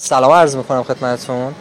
[0.00, 1.54] سلام عرض می‌کنم خدمتتون.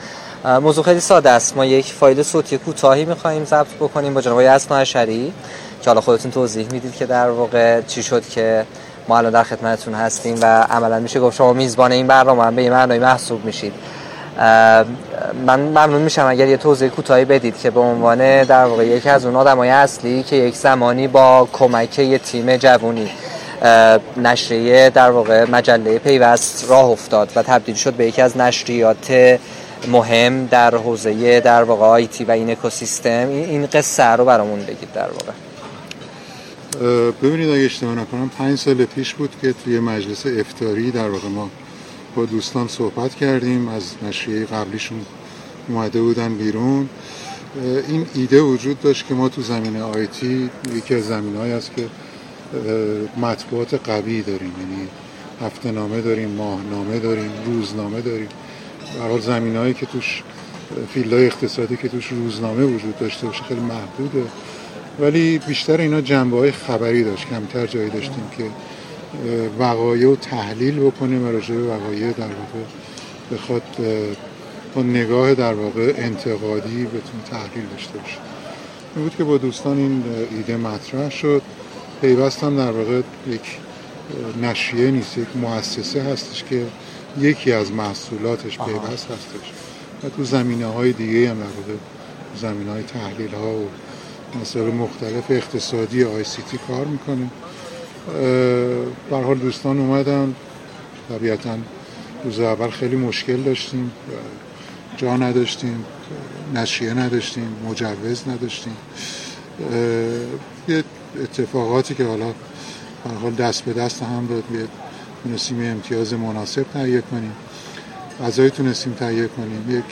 [0.46, 1.58] موضوع خیلی ساده است.
[1.58, 5.34] ما یک فایل صوتی کوتاهی می‌خواهیم ضبط بکنیم با جناب اسما اشری
[5.82, 8.66] که حالا خودتون توضیح می‌دید که در واقع چی شد که
[9.08, 12.62] ما الان در خدمتتون هستیم و عملا میشه گفت شما میزبان این برنامه هم به
[12.62, 13.74] این معنای محسوب میشید.
[15.46, 19.26] من ممنون میشم اگر یه توضیح کوتاهی بدید که به عنوان در واقع یکی از
[19.26, 23.10] اون آدمای اصلی که یک زمانی با کمک یه تیم جوونی
[24.18, 29.40] نشریه در واقع مجله پیوست راه افتاد و تبدیل شد به یکی از نشریات
[29.92, 33.28] مهم در حوزه در واقع آیتی و این اکوسیستم.
[33.30, 35.32] این قصه رو برامون بگید در واقع.
[37.12, 41.50] ببینید اگه اشتباه نکنم پنج سال پیش بود که توی مجلس افتاری در واقع ما
[42.16, 43.68] با دوستان صحبت کردیم.
[43.68, 45.06] از نشریه قبلیشون
[45.70, 46.90] اومده بودن بیرون.
[47.88, 51.84] این ایده وجود داشت که ما تو زمینه آیتی یکی از زمینه است که
[53.18, 54.54] مطبوعات قوی داریم.
[54.60, 54.88] یعنی
[55.42, 58.30] هفته نامه داریم ماه نامه داریم روزنامه داریم.
[59.00, 60.24] برحال زمین هایی که توش
[60.94, 64.24] فیلد های اقتصادی که توش روزنامه وجود داشته باشه خیلی محدوده.
[65.00, 67.28] ولی بیشتر اینا جنبه های خبری داشت.
[67.30, 68.44] کمتر جایی داشتیم که
[69.60, 72.66] وقایع و تحلیل بکنیم و راجع به وقایع در واقع
[73.32, 73.64] بخواد
[74.76, 78.18] با نگاه در واقع انتقادی بتون تحلیل داشته باشه.
[78.96, 81.42] این بود که با دوستان این ایده مطرح شد.
[82.02, 83.42] پیوست هم در واقع یک
[84.42, 86.66] نشریه نیست یک مؤسسه هستش که
[87.20, 89.52] یکی از محصولاتش پیوست هستش.
[90.04, 91.74] و تو زمینه های دیگه هم در واقع
[92.36, 93.70] زمینه های تحلیل ها و
[94.42, 97.30] مسائل مختلف اقتصادی آی سی تی کار می‌کنه.
[99.12, 100.36] حال دوستان اومدن.
[101.10, 101.58] طبیعتا
[102.24, 103.92] روز اول خیلی مشکل داشتیم.
[104.98, 105.86] جا نداشتیم
[106.54, 108.78] نشریه نداشتیم مجوز نداشتیم.
[110.68, 110.84] یه
[111.24, 112.34] اتفاقاتی که حالا
[113.22, 114.44] حال دست به دست هم داد
[115.24, 117.34] تونستیم امتیاز مناسب تهیه کنیم.
[118.24, 119.78] غذایی تونستیم تهیه کنیم.
[119.78, 119.84] یک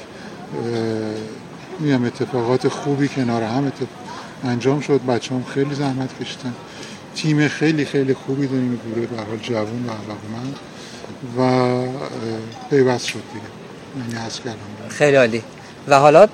[1.79, 3.71] میگم اتفاقات خوبی کنار هم
[4.43, 5.05] انجام شد.
[5.05, 6.53] بچه هم خیلی زحمت کشتن
[7.15, 8.81] تیم خیلی خیلی خوبی داریم.
[8.85, 10.55] گروه به حال جوون و علاقمند.
[11.37, 11.81] و
[12.69, 14.15] پیوست شد دیگه.
[14.15, 14.29] یعنی
[14.89, 15.43] خیلی عالی.
[15.87, 16.27] و حالا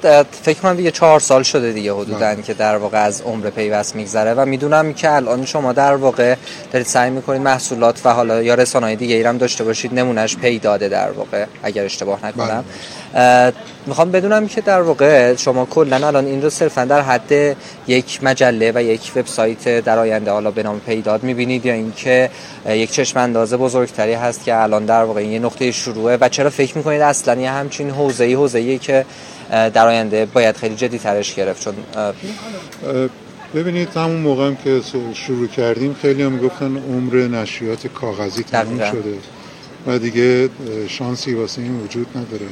[0.44, 2.42] فکر کنم دیگه چهار سال شده دیگه حدودا بله.
[2.42, 6.36] که در واقع از عمر پیوست میگذره و می‌دونم که الان شما در واقع
[6.72, 10.90] دارید سعی می‌کنید محصولات و حالا یا رسانه‌های دیگه ایرم داشته باشید نمونهش پی داده
[10.90, 12.64] در واقع اگر اشتباه نکنم بله.
[13.86, 17.58] می‌خوام بدونم که در واقع شما کلا الان این رو صرفا در حد
[17.88, 22.30] یک مجله و یک وبسایت در آینده حالا به نام پیداد می‌بینید یا اینکه
[22.70, 26.50] یک چشم اندازه بزرگتری هست که الان در واقع این یه نقطه شروعه و چرا
[26.50, 29.06] فکر می‌کنید اصلا یه همچین حوزه‌ای حوزه‌ای که
[29.52, 31.74] در آینده باید خیلی جدی ترش گرفت؟ چون
[33.56, 34.82] ببینید همون موقع هم که
[35.14, 39.18] شروع کردیم خیلی هم گفتن عمر نشریات کاغذی تموم شده
[39.88, 40.50] و دیگه
[40.88, 42.46] شانسی واسه این وجود نداره.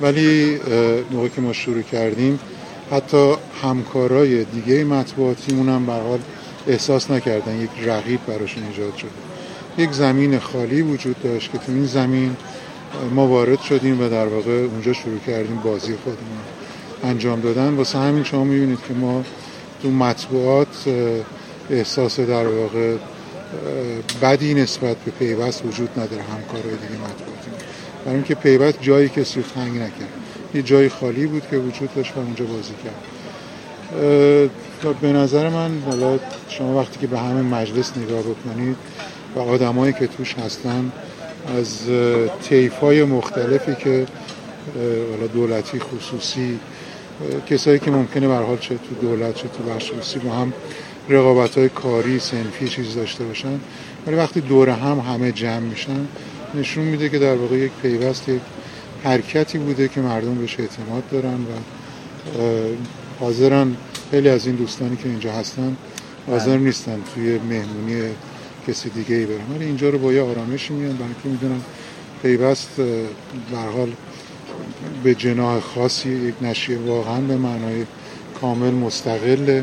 [0.00, 0.60] ولی
[1.10, 2.38] موقع که ما شروع کردیم
[2.90, 6.18] حتی همکارای دیگه مطبوعاتیمون هم حال
[6.66, 9.10] احساس نکردن یک رقیب براشون ایجاد شده.
[9.78, 12.36] یک زمین خالی وجود داشت که تو این زمین
[13.14, 16.38] ما وارد شدیم و در واقع اونجا شروع کردیم بازی خودمون
[17.04, 17.74] انجام دادن.
[17.74, 19.24] واسه همین شما می‌بینید که ما
[19.82, 20.88] تو مطبوعات
[21.70, 22.96] احساس در واقع
[24.22, 27.50] بدی نسبت به پیوست وجود نداره همکارای دیگه مطبوعاتی
[28.04, 30.12] برای اینکه پیوست جایی که رو تنگ نکرد.
[30.54, 33.00] یه جای خالی بود که وجود داشت و اونجا بازی کرد.
[35.00, 38.76] به نظر من حالا شما وقتی که به همه مجلس نگاه بکنید
[39.36, 40.92] و آدمایی که توش هستن
[41.58, 41.80] از
[42.42, 44.06] تیف های مختلفی که
[45.10, 46.58] حالا دولتی خصوصی
[47.46, 50.52] کسایی که ممکنه به حال چه تو دولت چه تو بخش خصوصی با هم
[51.08, 53.60] رقابت های کاری سنفی چیز داشته باشن
[54.06, 56.06] ولی وقتی دور هم همه جمع میشن
[56.54, 58.40] نشون میده که در واقع یک پیوست یک
[59.04, 61.58] حرکتی بوده که مردم بهش اعتماد دارن و
[63.20, 63.76] حاضرن.
[64.10, 65.76] خیلی از این دوستانی که اینجا هستن
[66.26, 68.02] حاضر نیستن توی مهمونی
[68.68, 71.60] کسی دیگه ای برم ولی اینجا رو با یه آرامشی میان برای که می‌دونم
[72.22, 73.92] پیوست به حال
[75.04, 77.84] به جناح خاصی یک نشیه واقعا به معنای
[78.40, 79.62] کامل مستقل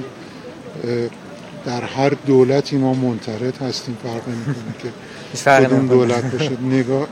[1.65, 4.89] در هر دولتی ما منترد هستیم فرق نمی‌کنه که
[5.35, 7.07] کدوم دولت باشه نگاه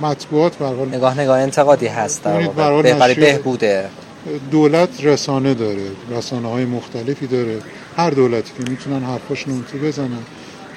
[0.00, 3.88] مطبوعات حال نگاه نگاه انتقادی هست در برای بهبوده.
[4.50, 5.86] دولت رسانه داره.
[6.10, 7.58] رسانه های مختلفی داره.
[7.96, 10.22] هر دولتی که می‌تونن حرفاشون رو بزنن.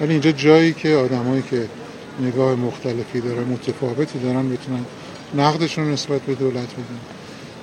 [0.01, 1.65] ولی اینجا جایی که آدمایی که
[2.21, 4.85] نگاه مختلفی داره متفاوتی دارن بتونن
[5.37, 6.99] نقدشون نسبت به دولت بدن.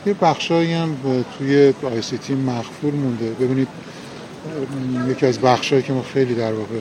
[0.07, 0.97] یه بخشایی هم
[1.39, 3.31] توی آی سی تی مخفول مونده.
[3.31, 3.69] ببینید
[5.09, 6.77] یکی از بخشایی که ما خیلی در واقع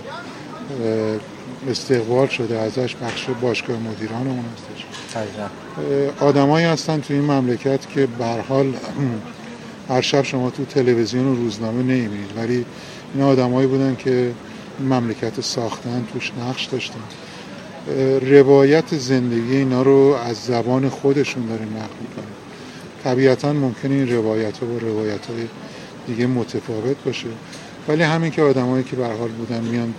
[1.69, 4.85] استقبال شده ازش بخش باشگاه مدیران اون هستش
[6.19, 8.73] آدمایی هستن تو این مملکت که به حال
[9.89, 12.65] هر شب شما تو تلویزیون و روزنامه نمی‌بینید ولی
[13.13, 14.31] این آدمایی بودن که
[14.79, 16.99] مملکت ساختن توش نقش داشتن.
[18.21, 22.35] روایت زندگی اینا رو از زبان خودشون داریم نقل می‌کنیم
[23.03, 25.47] طبیعتا ممکنه این روایت ها و روایت های
[26.07, 27.27] دیگه متفاوت باشه.
[27.87, 29.93] ولی همین که آدمایی که به حال بودن میان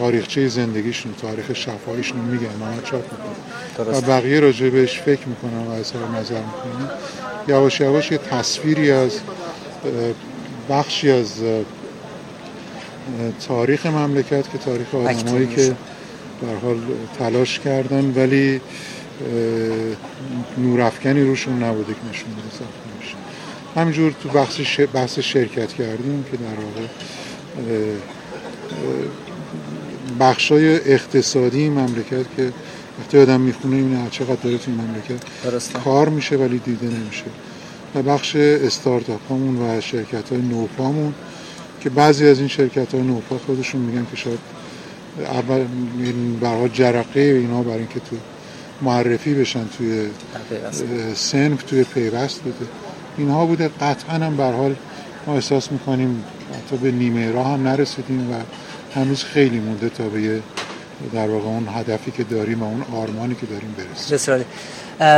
[0.00, 5.70] تاریخچه زندگیشون تاریخ شفایشون میگن من چاپ می‌کنم و بقیه راجع بهش فکر می‌کنن و
[5.70, 6.90] اظهار نظر می‌کنن.
[7.48, 9.20] یواش یواش یه تصویری از
[10.70, 11.32] بخشی از
[13.48, 15.76] تاریخ مملکت که تاریخ آدمایی که
[16.40, 16.80] به حال
[17.18, 18.60] تلاش کردن ولی
[20.58, 22.66] نورافکنی روشون نبوده که نشون بده
[23.00, 23.14] میشه
[23.76, 26.86] همینجور تو بحث, بحث شرکت کردیم که در واقع
[30.20, 32.52] بخشای اقتصادی مملکت که
[33.00, 35.24] وقتی آدم می‌خونه این چقدر داره تو مملکت
[35.84, 37.24] کار میشه ولی دیده نمیشه.
[37.94, 41.14] و بخش استارتاپ همون و شرکت های نوپامون
[41.80, 44.38] که بعضی از این شرکت های نوپا خودشون میگن که شاید
[45.18, 45.64] اول
[46.40, 48.16] برای جرقه اینا برای اینکه تو
[48.82, 50.06] معرفی بشن توی
[51.14, 52.66] سنف توی پیوست بوده
[53.18, 53.70] اینها بوده.
[53.80, 54.76] قطعا هم حال
[55.26, 56.24] ما احساس می‌کنیم
[56.54, 58.34] حتی به نیمه راه هم نرسیدیم و
[58.96, 60.40] هنوز خیلی مونده تا به
[61.14, 64.44] در واقع اون هدفی که داریم و اون آرمانی که داریم برسیم.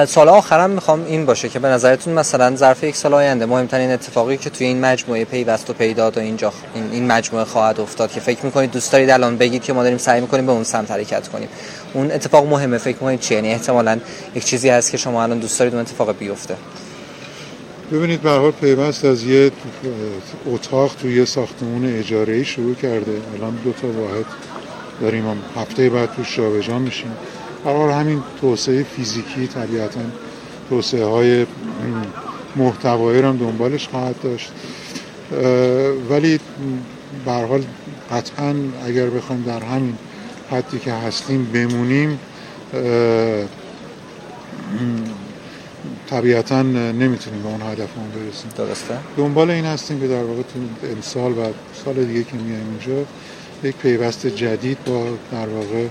[0.07, 4.37] سال آخرم می‌خوام این باشه که به نظرتون مثلا ظرف یک سال آینده مهمترین اتفاقی
[4.37, 8.21] که توی این مجموعه پیوست و پیداد و اینجا این, این مجموعه خواهد افتاد که
[8.21, 11.29] فکر می‌کنید دوست دارید الان بگید که ما داریم سعی می‌کنیم به اون سمت حرکت
[11.29, 11.49] کنیم.
[11.95, 14.01] اون اتفاق مهمه فکر می‌کنید چیه یعنی احتمالاً
[14.35, 16.57] یک چیزی هست که شما الان دوست دارید اون اتفاق بیفته.
[17.93, 19.51] ببینید به حال پیوست از یه
[20.47, 23.21] اتاق توی یه ساختمون اجاره ای شروع کرده.
[23.35, 24.25] الان دو تا واحد
[25.01, 27.13] داریم هم هفته بعد توش جابجا میشیم.
[27.65, 30.01] قرار همین توسعه فیزیکی طبیعتا
[30.71, 31.47] توسعه های
[32.57, 34.53] محتوایی هم دنبالش خواهد داشت.
[36.11, 36.41] ولی
[37.25, 37.65] به حال
[38.11, 38.55] قطعا
[38.87, 39.95] اگر بخوایم در همین
[40.51, 42.19] حدی که هستیم بمونیم
[46.11, 48.51] طبیعتا نمی‌تونیم به اون هدفمون برسیم.
[48.57, 48.99] درسته.
[49.17, 51.53] دنبال این هستیم که در واقع تو امسال و
[51.85, 53.07] سال دیگه که میایم اینجا
[53.63, 55.83] یک پیوست جدید با در واقع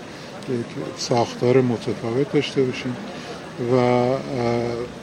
[0.49, 0.65] یک
[0.97, 2.95] ساختار متفاوت داشته باشیم
[3.73, 3.75] و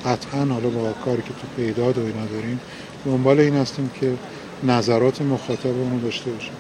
[0.09, 2.61] قطعا حالا با کاری که تو پیداد و اینا داریم
[3.07, 4.13] دنبال این هستیم که
[4.65, 6.53] نظرات مخاطبمون داشته باشیم.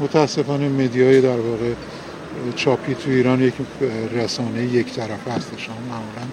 [0.00, 1.72] متاسفانه مدیای در واقع
[2.56, 3.54] چاپی تو ایران یک
[4.14, 6.26] رسانه یک طرف هستش معمولا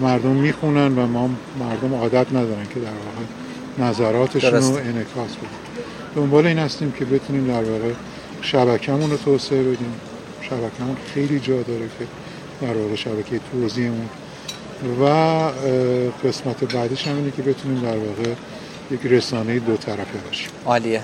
[0.00, 5.48] مردم می‌خونن و ما مردم عادت ندارن که در واقع نظراتشون رو انعکاس بدیم
[6.16, 7.92] دنبال این هستیم که بتونیم در واقع
[8.42, 9.92] شبکمون رو توسعه بدیم.
[10.42, 12.06] شبکمون خیلی جا داره که
[12.66, 14.08] در واقع شبکه توضیحمون
[15.00, 15.04] و
[16.24, 18.30] قسمت بعدش هم اینه که بتونیم در واقع
[18.90, 20.48] یک رسانه دو طرفه باشیم.
[20.66, 21.02] عالیه.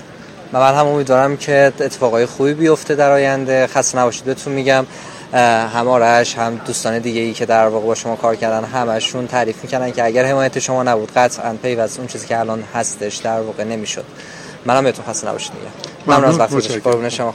[0.52, 3.66] من هم امیدوارم که اتفاقای خوبی بیفته در آینده.
[3.66, 4.86] خسته نباشید بهتون میگم.
[5.32, 9.62] هم آرش هم دوستان دیگه ای که در واقع با شما کار کردن همشون تعریف
[9.62, 13.64] می‌کنن که اگر حمایت شما نبود قطعا پیوست اون چیزی که الان هستش در واقع
[13.64, 14.04] نمی‌شد.
[14.66, 16.30] منم بهتون خسته نباشید میگم ممنون.
[16.30, 17.32] از وقتی شما